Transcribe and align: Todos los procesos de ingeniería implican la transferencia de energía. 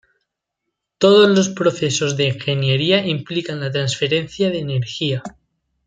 Todos 0.97 1.29
los 1.29 1.49
procesos 1.49 2.17
de 2.17 2.29
ingeniería 2.29 3.05
implican 3.05 3.59
la 3.59 3.69
transferencia 3.71 4.49
de 4.49 4.57
energía. 4.57 5.21